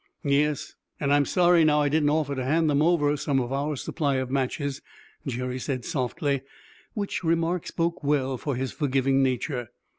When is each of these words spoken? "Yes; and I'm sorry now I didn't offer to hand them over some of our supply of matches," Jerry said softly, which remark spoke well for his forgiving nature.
"Yes; 0.23 0.73
and 0.99 1.13
I'm 1.13 1.25
sorry 1.25 1.63
now 1.63 1.79
I 1.83 1.87
didn't 1.87 2.09
offer 2.09 2.33
to 2.33 2.43
hand 2.43 2.71
them 2.71 2.81
over 2.81 3.15
some 3.15 3.39
of 3.39 3.53
our 3.53 3.75
supply 3.75 4.15
of 4.15 4.31
matches," 4.31 4.81
Jerry 5.27 5.59
said 5.59 5.85
softly, 5.85 6.41
which 6.95 7.23
remark 7.23 7.67
spoke 7.67 8.03
well 8.03 8.35
for 8.39 8.55
his 8.55 8.71
forgiving 8.71 9.21
nature. 9.21 9.67